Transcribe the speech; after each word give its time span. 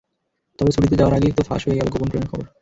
তবে 0.59 0.71
ছুটিতে 0.75 0.95
যাওয়ার 0.95 1.17
আগেই 1.17 1.33
তো 1.37 1.41
ফাঁস 1.47 1.61
হয়ে 1.65 1.77
গেল 1.79 1.87
গোপন 1.93 2.07
প্রেমের 2.09 2.29
খবর। 2.31 2.45